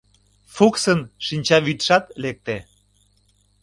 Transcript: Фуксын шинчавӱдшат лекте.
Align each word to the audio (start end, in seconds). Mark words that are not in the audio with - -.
Фуксын 0.53 0.99
шинчавӱдшат 1.25 2.05
лекте. 2.23 2.57